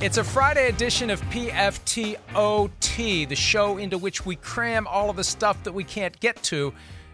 [0.00, 2.16] It's a Friday edition of PFTOT,
[3.28, 6.72] the show into which we cram all of the stuff that we can't get to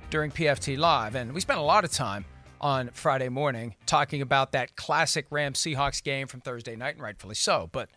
[0.08, 1.16] during PFT Live.
[1.16, 2.24] And we spent a lot of time
[2.60, 7.34] on Friday morning talking about that classic Rams Seahawks game from Thursday night, and rightfully
[7.34, 7.68] so.
[7.72, 7.88] But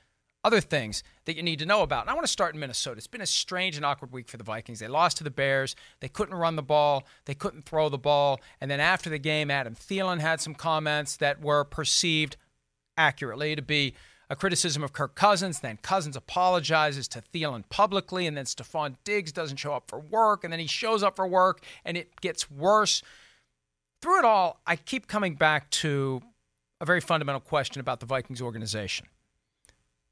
[0.44, 2.02] other things that you need to know about.
[2.02, 2.98] And I want to start in Minnesota.
[2.98, 4.80] It's been a strange and awkward week for the Vikings.
[4.80, 5.76] They lost to the Bears.
[6.00, 7.06] They couldn't run the ball.
[7.26, 8.40] They couldn't throw the ball.
[8.60, 12.38] And then after the game, Adam Thielen had some comments that were perceived
[12.98, 13.94] accurately to be
[14.30, 15.60] a criticism of Kirk Cousins.
[15.60, 20.44] Then Cousins apologizes to Thielen publicly, and then Stefon Diggs doesn't show up for work,
[20.44, 23.02] and then he shows up for work, and it gets worse.
[24.02, 26.22] Through it all, I keep coming back to
[26.80, 29.08] a very fundamental question about the Vikings organization.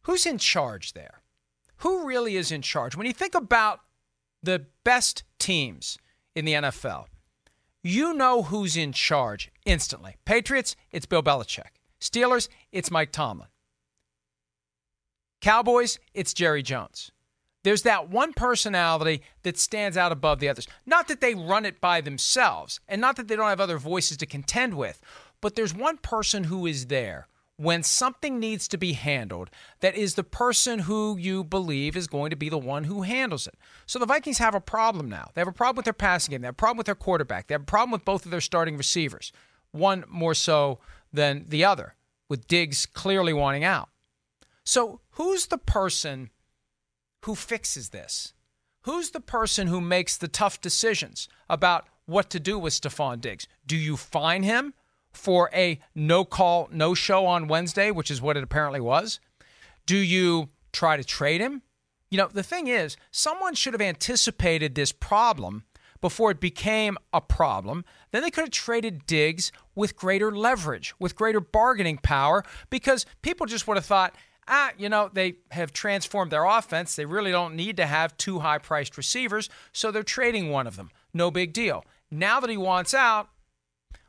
[0.03, 1.21] Who's in charge there?
[1.77, 2.95] Who really is in charge?
[2.95, 3.81] When you think about
[4.41, 5.97] the best teams
[6.35, 7.05] in the NFL,
[7.83, 10.15] you know who's in charge instantly.
[10.25, 11.77] Patriots, it's Bill Belichick.
[12.01, 13.47] Steelers, it's Mike Tomlin.
[15.41, 17.11] Cowboys, it's Jerry Jones.
[17.63, 20.67] There's that one personality that stands out above the others.
[20.85, 24.17] Not that they run it by themselves, and not that they don't have other voices
[24.17, 25.01] to contend with,
[25.41, 30.13] but there's one person who is there when something needs to be handled that is
[30.13, 33.55] the person who you believe is going to be the one who handles it.
[33.87, 35.31] So the Vikings have a problem now.
[35.33, 37.47] They have a problem with their passing game, they have a problem with their quarterback,
[37.47, 39.31] they have a problem with both of their starting receivers,
[39.71, 40.79] one more so
[41.11, 41.95] than the other,
[42.29, 43.89] with Diggs clearly wanting out.
[44.67, 46.29] So, who's the person
[47.23, 48.33] who fixes this?
[48.81, 53.47] Who's the person who makes the tough decisions about what to do with Stefon Diggs?
[53.65, 54.73] Do you fine him
[55.13, 59.21] for a no call, no show on Wednesday, which is what it apparently was?
[59.85, 61.61] Do you try to trade him?
[62.11, 65.63] You know, the thing is, someone should have anticipated this problem
[66.01, 67.85] before it became a problem.
[68.11, 73.45] Then they could have traded Diggs with greater leverage, with greater bargaining power, because people
[73.45, 74.13] just would have thought,
[74.47, 76.95] ah, you know, they have transformed their offense.
[76.95, 80.75] They really don't need to have two high priced receivers, so they're trading one of
[80.75, 80.91] them.
[81.13, 81.85] No big deal.
[82.11, 83.29] Now that he wants out,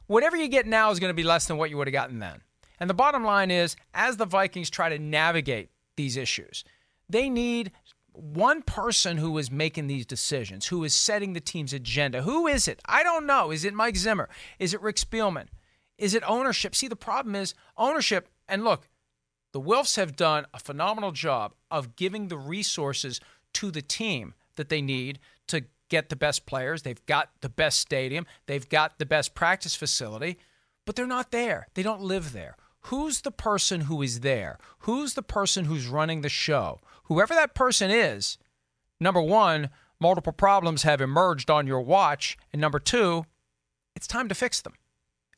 [0.07, 2.19] whatever you get now is going to be less than what you would have gotten
[2.19, 2.43] then.
[2.81, 6.65] And the bottom line is, as the Vikings try to navigate these issues,
[7.09, 7.73] they need
[8.13, 12.23] one person who is making these decisions, who is setting the team's agenda.
[12.23, 12.81] Who is it?
[12.85, 13.51] I don't know.
[13.51, 14.29] Is it Mike Zimmer?
[14.59, 15.47] Is it Rick Spielman?
[15.97, 16.75] Is it ownership?
[16.75, 18.89] See, the problem is ownership, and look,
[19.53, 23.21] the Wilfs have done a phenomenal job of giving the resources
[23.55, 26.83] to the team that they need to get the best players.
[26.83, 30.39] They've got the best stadium, they've got the best practice facility,
[30.85, 31.69] but they're not there.
[31.75, 32.57] They don't live there.
[32.83, 34.59] Who's the person who is there?
[34.81, 36.81] Who's the person who's running the show?
[37.05, 38.39] Whoever that person is,
[39.01, 39.71] number one,
[40.01, 42.39] multiple problems have emerged on your watch.
[42.53, 43.25] And number two,
[43.97, 44.75] it's time to fix them.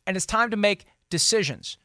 [0.06, 1.78] And it's time to make decisions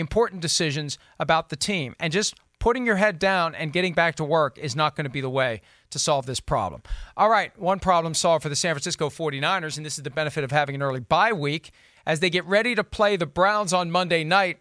[0.00, 1.94] important decisions about the team.
[2.00, 5.10] And just putting your head down and getting back to work is not going to
[5.10, 6.82] be the way to solve this problem.
[7.16, 10.44] All right, one problem solved for the San Francisco 49ers, and this is the benefit
[10.44, 11.70] of having an early bye week.
[12.06, 14.58] As they get ready to play the Browns on Monday night,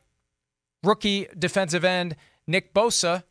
[0.83, 2.16] rookie defensive end
[2.47, 3.23] Nick Bosa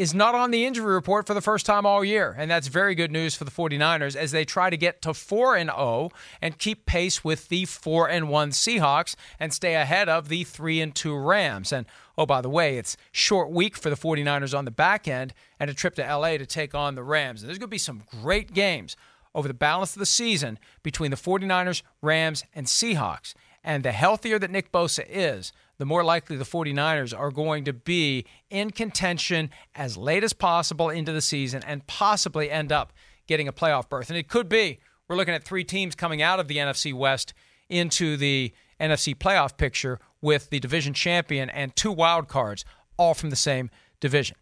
[0.00, 2.34] is not on the injury report for the first time all year.
[2.38, 5.56] And that's very good news for the 49ers as they try to get to 4
[5.56, 6.08] and 0
[6.40, 10.80] and keep pace with the 4 and 1 Seahawks and stay ahead of the 3
[10.80, 11.70] and 2 Rams.
[11.70, 11.84] And
[12.16, 15.68] oh by the way, it's short week for the 49ers on the back end and
[15.68, 17.42] a trip to LA to take on the Rams.
[17.42, 18.96] And there's going to be some great games
[19.34, 23.34] over the balance of the season between the 49ers, Rams, and Seahawks.
[23.62, 27.72] And the healthier that Nick Bosa is, the more likely the 49ers are going to
[27.72, 32.92] be in contention as late as possible into the season and possibly end up
[33.26, 34.10] getting a playoff berth.
[34.10, 34.78] And it could be.
[35.08, 37.32] We're looking at three teams coming out of the NFC West
[37.70, 42.66] into the NFC playoff picture with the division champion and two wild cards,
[42.98, 44.36] all from the same division.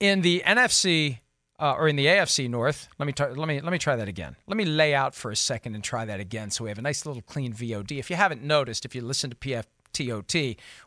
[0.00, 1.20] In the NFC
[1.60, 4.34] uh, or in the AFC North, let me let me let me try that again.
[4.48, 6.82] Let me lay out for a second and try that again, so we have a
[6.82, 7.96] nice little clean VOD.
[7.96, 10.34] If you haven't noticed, if you listen to PF TOT,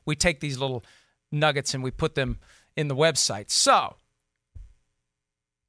[0.06, 0.84] we take these little
[1.32, 2.40] nuggets and we put them
[2.76, 3.50] in the website.
[3.52, 3.96] So,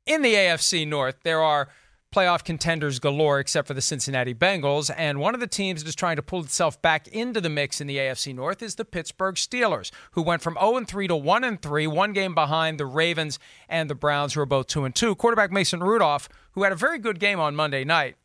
[0.06, 1.68] in the AFC North, there are
[2.14, 4.90] playoff contenders galore except for the Cincinnati Bengals.
[4.96, 7.80] And one of the teams that is trying to pull itself back into the mix
[7.80, 11.58] in the AFC North is the Pittsburgh Steelers, who went from 0 3 to 1
[11.58, 13.38] 3, one game behind the Ravens
[13.68, 15.14] and the Browns, who are both 2 2.
[15.14, 18.16] Quarterback Mason Rudolph, who had a very good game on Monday night,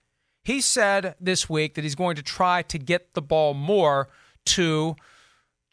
[0.44, 4.10] he said this week that he's going to try to get the ball more
[4.45, 4.95] to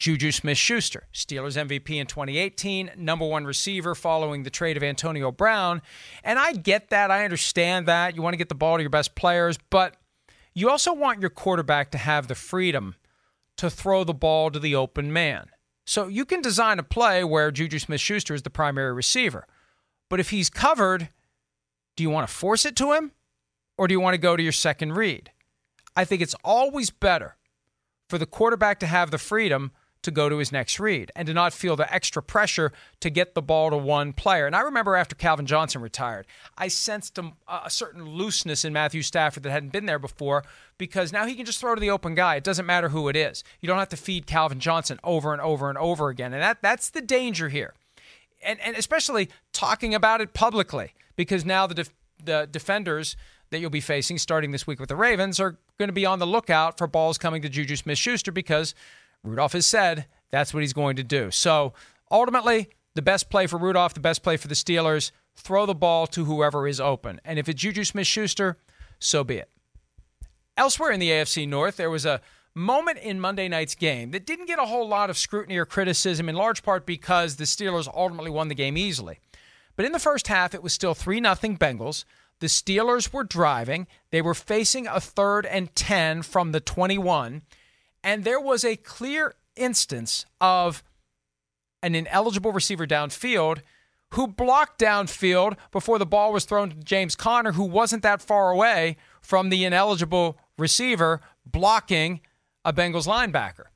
[0.03, 5.31] Juju Smith Schuster, Steelers MVP in 2018, number one receiver following the trade of Antonio
[5.31, 5.81] Brown.
[6.25, 7.13] And I get that.
[7.13, 8.17] I understand that.
[8.17, 9.95] You want to get the ball to your best players, but
[10.55, 12.97] you also want your quarterback to have the freedom
[13.59, 15.47] to throw the ball to the open man.
[15.87, 19.47] So you can design a play where Juju Smith Schuster is the primary receiver.
[20.11, 21.11] But if he's covered,
[21.97, 23.13] do you want to force it to him
[23.79, 25.31] or do you want to go to your second read?
[25.95, 27.37] I think it's always better
[28.13, 29.73] for the quarterback to have the freedom
[30.03, 32.71] to go to his next read and to not feel the extra pressure
[33.01, 34.47] to get the ball to one player.
[34.47, 36.27] And I remember after Calvin Johnson retired,
[36.59, 40.45] I sensed a, a, certain looseness in Matthew Stafford that hadn't been there before
[40.77, 42.37] because now he can just throw to the open guy.
[42.37, 43.45] It doesn't matter who it is.
[43.63, 46.35] You don't have to feed Calvin Johnson over and over and over again.
[46.35, 47.73] And that that's the danger here.
[48.43, 51.91] And and especially talking about it publicly because now the def,
[52.23, 53.17] the defenders
[53.53, 56.19] that you'll be facing starting this week with the Ravens are going to be on
[56.19, 58.75] the lookout for balls coming to Juju Smith-Schuster because
[59.23, 61.31] Rudolph has said that's what he's going to do.
[61.31, 61.73] So
[62.11, 66.07] ultimately, the best play for Rudolph, the best play for the Steelers, throw the ball
[66.09, 67.21] to whoever is open.
[67.25, 68.59] And if it's Juju Smith Schuster,
[68.99, 69.51] so be it.
[70.57, 72.21] Elsewhere in the AFC North, there was a
[72.55, 76.29] moment in Monday night's game that didn't get a whole lot of scrutiny or criticism,
[76.29, 79.21] in large part because the Steelers ultimately won the game easily.
[79.77, 82.05] But in the first half, it was still 3 0 Bengals.
[82.43, 83.87] The Steelers were driving.
[84.11, 87.43] They were facing a third and 10 from the 21.
[88.03, 90.83] And there was a clear instance of
[91.85, 93.61] an ineligible receiver downfield
[94.15, 98.51] who blocked downfield before the ball was thrown to James Conner, who wasn't that far
[98.51, 102.23] away from the ineligible receiver blocking
[102.65, 103.67] a Bengals linebacker.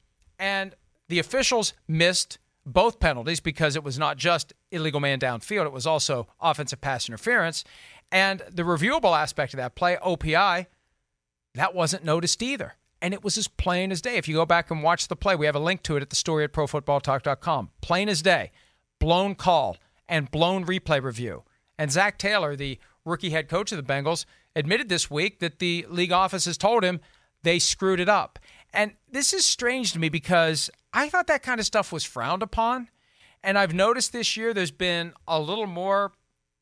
[0.41, 0.75] And
[1.09, 5.87] the officials missed both penalties because it was not just illegal man downfield, it was
[5.87, 7.65] also offensive pass interference.
[8.11, 10.67] And the reviewable aspect of that play, OPI,
[11.55, 14.17] that wasn't noticed either and it was as plain as day.
[14.17, 16.11] If you go back and watch the play, we have a link to it at
[16.11, 17.71] the story at profootballtalk.com.
[17.81, 18.53] Plain as day,
[18.99, 19.77] blown call
[20.09, 21.45] and blown replay review.
[21.79, 24.25] And Zac Taylor, the rookie head coach of the Bengals,
[24.55, 27.01] admitted this week that the league office has told him
[27.43, 28.39] they screwed it up.
[28.73, 32.43] And this is strange to me because I thought that kind of stuff was frowned
[32.43, 32.89] upon.
[33.47, 36.11] And I've noticed this year there's been a little more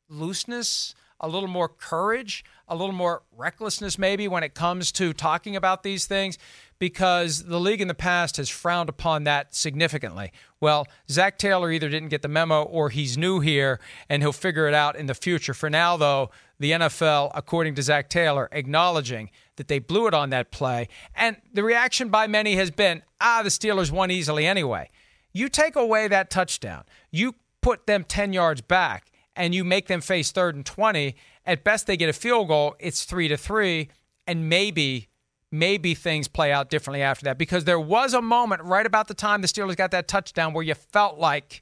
[0.07, 5.55] looseness, a little more courage, a little more recklessness maybe when it comes to talking
[5.55, 6.37] about these things
[6.77, 10.31] because the league in the past has frowned upon that significantly.
[10.61, 14.67] Well, Zac Taylor either didn't get the memo or he's new here and he'll figure
[14.67, 15.55] it out in the future.
[15.55, 16.29] For now, though,
[16.59, 20.89] the NFL, according to Zac Taylor, acknowledging that they blew it on that play.
[21.15, 24.91] And the reaction by many has been ah, the Steelers won easily anyway.
[25.35, 29.99] You take away that touchdown, you put them 10 yards back and you make them
[29.99, 31.13] face third and 20,
[31.45, 33.89] at best they get a field goal, it's 3 to 3
[34.25, 35.09] and maybe
[35.51, 37.37] maybe things play out differently after that.
[37.37, 40.63] Because there was a moment right about the time the Steelers got that touchdown where
[40.63, 41.61] you felt like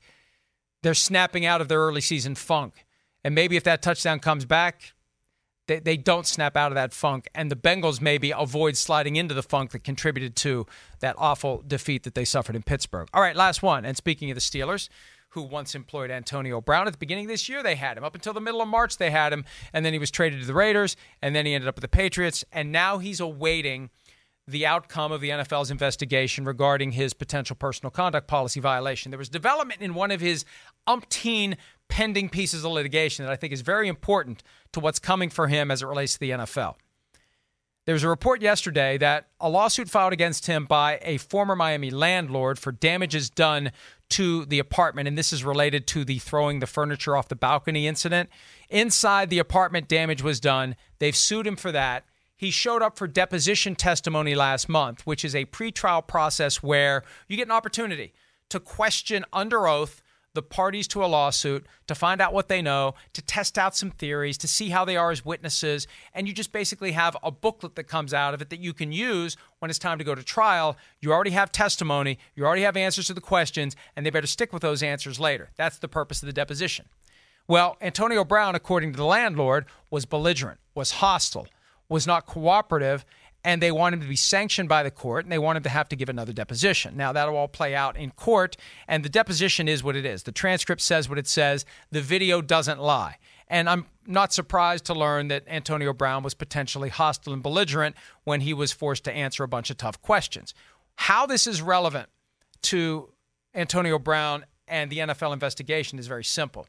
[0.83, 2.85] they're snapping out of their early season funk.
[3.23, 4.93] And maybe if that touchdown comes back,
[5.68, 7.27] they, they don't snap out of that funk.
[7.33, 10.65] And the Bengals maybe avoid sliding into the funk that contributed to
[11.00, 13.07] that awful defeat that they suffered in Pittsburgh.
[13.13, 13.86] All right, last one.
[13.86, 14.89] And speaking of the Steelers,
[15.34, 16.86] who once employed Antonio Brown.
[16.86, 18.03] At the beginning of this year, they had him.
[18.03, 19.46] Up until the middle of March, they had him.
[19.74, 20.96] And then he was traded to the Raiders.
[21.24, 22.46] And then he ended up with the Patriots.
[22.51, 23.89] And now he's awaiting
[24.48, 29.10] the outcome of the NFL's investigation regarding his potential personal conduct policy violation.
[29.10, 30.46] There was development in one of his
[30.88, 31.55] umpteen
[31.93, 35.69] pending pieces of litigation that I think is very important to what's coming for him
[35.69, 36.73] as it relates to the NFL.
[37.85, 41.91] There was a report yesterday that a lawsuit filed against him by a former Miami
[41.91, 43.71] landlord for damages done
[44.09, 47.85] to the apartment, and this is related to the throwing the furniture off the balcony
[47.85, 48.27] incident.
[48.71, 50.75] Inside the apartment, damage was done.
[50.97, 52.05] They've sued him for that.
[52.35, 57.38] He showed up for deposition testimony last month, which is a pretrial process where you
[57.38, 58.13] get an opportunity
[58.50, 60.01] to question under oath
[60.33, 63.91] the parties to a lawsuit to find out what they know, to test out some
[63.91, 65.87] theories, to see how they are as witnesses.
[66.13, 68.91] And you just basically have a booklet that comes out of it that you can
[68.91, 70.77] use when it's time to go to trial.
[70.99, 74.51] You already have testimony, you already have answers to the questions, and they better stick
[74.51, 75.49] with those answers later.
[75.55, 76.85] That's the purpose of the deposition.
[77.47, 81.47] Well, Antonio Brown, according to the landlord, was belligerent, was hostile,
[81.89, 83.05] was not cooperative,
[83.43, 85.69] and they want him to be sanctioned by the court and they want him to
[85.69, 86.95] have to give another deposition.
[86.95, 88.55] Now, that'll all play out in court,
[88.88, 90.23] and the deposition is what it is.
[90.23, 93.17] The transcript says what it says, the video doesn't lie.
[93.47, 98.41] And I'm not surprised to learn that Antonio Brown was potentially hostile and belligerent when
[98.41, 100.53] he was forced to answer a bunch of tough questions.
[100.95, 102.09] How this is relevant
[102.63, 103.09] to
[103.53, 106.67] Antonio Brown and the NFL investigation is very simple.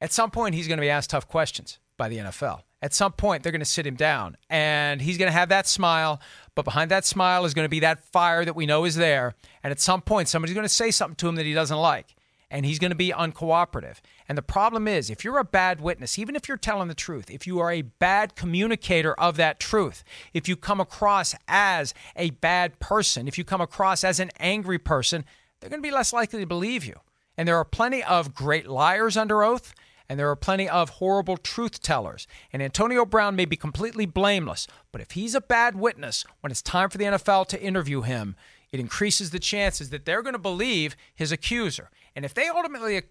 [0.00, 2.62] At some point, he's going to be asked tough questions by the NFL.
[2.82, 5.66] At some point, they're going to sit him down and he's going to have that
[5.66, 6.20] smile,
[6.54, 9.34] but behind that smile is going to be that fire that we know is there.
[9.62, 12.14] And at some point, somebody's going to say something to him that he doesn't like
[12.50, 13.96] and he's going to be uncooperative.
[14.28, 17.30] And the problem is, if you're a bad witness, even if you're telling the truth,
[17.30, 22.30] if you are a bad communicator of that truth, if you come across as a
[22.30, 25.24] bad person, if you come across as an angry person,
[25.60, 27.00] they're going to be less likely to believe you.
[27.36, 29.74] And there are plenty of great liars under oath
[30.08, 32.26] and there are plenty of horrible truth tellers.
[32.52, 36.62] And Antonio Brown may be completely blameless, but if he's a bad witness when it's
[36.62, 38.36] time for the NFL to interview him,
[38.72, 41.90] it increases the chances that they're going to believe his accuser.
[42.14, 43.02] And if they ultimately uh,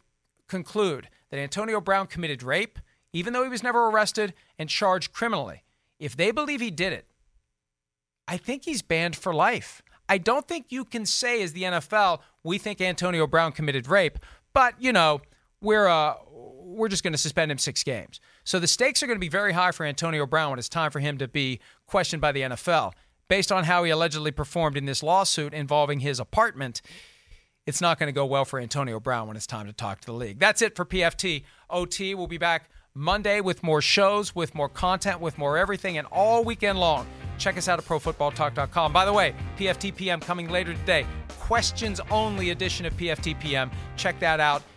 [0.47, 2.79] conclude that Antonio Brown committed rape,
[3.13, 5.63] even though he was never arrested and charged criminally,
[5.99, 7.07] if they believe he did it,
[8.27, 9.81] I think he's banned for life.
[10.09, 14.19] I don't think you can say, as the NFL, we think Antonio Brown committed rape,
[14.53, 15.21] but, you know,
[15.65, 18.19] we're, uh, we're just going to suspend him six games.
[18.43, 20.91] So the stakes are going to be very high for Antonio Brown when it's time
[20.91, 22.93] for him to be questioned by the NFL.
[23.27, 26.81] Based on how he allegedly performed in this lawsuit involving his apartment,
[27.65, 30.05] it's not going to go well for Antonio Brown when it's time to talk to
[30.05, 30.37] the league.
[30.37, 32.13] That's it for PFT OT.
[32.13, 36.43] We'll be back Monday with more shows, with more content, with more everything, and all
[36.43, 37.07] weekend long.
[37.39, 38.93] Check us out at ProFootballTalk.com.
[38.93, 41.05] By the way, PFT PM coming later today.
[41.39, 43.71] Questions only edition of PFT PM.
[43.97, 44.61] Check that out,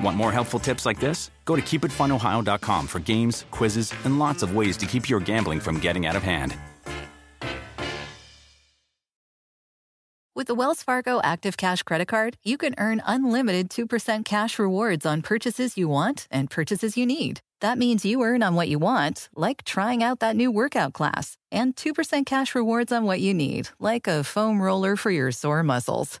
[0.00, 1.30] Want more helpful tips like this?
[1.44, 5.80] Go to keepitfunohio.com for games, quizzes, and lots of ways to keep your gambling from
[5.80, 6.56] getting out of hand.
[10.34, 15.04] With the Wells Fargo Active Cash Credit Card, you can earn unlimited 2% cash rewards
[15.04, 17.40] on purchases you want and purchases you need.
[17.60, 21.36] That means you earn on what you want, like trying out that new workout class,
[21.50, 25.64] and 2% cash rewards on what you need, like a foam roller for your sore
[25.64, 26.20] muscles.